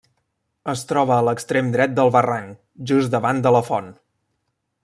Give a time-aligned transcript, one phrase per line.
[0.71, 2.57] Es troba a l'extrem dret del barranc,
[2.93, 3.93] just davant de la font.